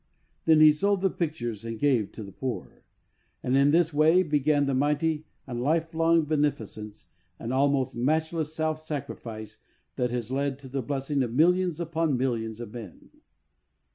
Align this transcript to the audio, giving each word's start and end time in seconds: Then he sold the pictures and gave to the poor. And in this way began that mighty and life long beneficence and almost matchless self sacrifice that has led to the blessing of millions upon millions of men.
Then 0.45 0.61
he 0.61 0.71
sold 0.71 1.01
the 1.01 1.11
pictures 1.11 1.63
and 1.63 1.77
gave 1.77 2.11
to 2.13 2.23
the 2.23 2.31
poor. 2.31 2.83
And 3.43 3.55
in 3.55 3.69
this 3.69 3.93
way 3.93 4.23
began 4.23 4.65
that 4.65 4.73
mighty 4.73 5.25
and 5.45 5.61
life 5.61 5.93
long 5.93 6.23
beneficence 6.23 7.05
and 7.37 7.53
almost 7.53 7.95
matchless 7.95 8.51
self 8.51 8.79
sacrifice 8.79 9.59
that 9.97 10.09
has 10.09 10.31
led 10.31 10.57
to 10.57 10.67
the 10.67 10.81
blessing 10.81 11.21
of 11.21 11.35
millions 11.35 11.79
upon 11.79 12.17
millions 12.17 12.59
of 12.59 12.73
men. 12.73 13.11